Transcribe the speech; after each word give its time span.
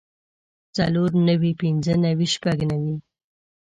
څلور 0.75 1.09
نوي 1.27 1.51
پنځۀ 1.61 1.93
نوي 2.05 2.27
شپږ 2.35 2.57
نوي 2.71 2.95